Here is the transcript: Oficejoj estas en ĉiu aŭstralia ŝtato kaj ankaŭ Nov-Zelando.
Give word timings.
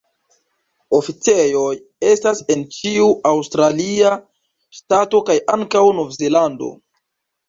Oficejoj 0.99 1.73
estas 2.11 2.41
en 2.53 2.63
ĉiu 2.77 3.09
aŭstralia 3.31 4.13
ŝtato 4.79 5.21
kaj 5.29 5.37
ankaŭ 5.57 5.85
Nov-Zelando. 5.99 6.71